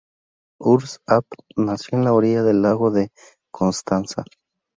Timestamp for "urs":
0.63-0.97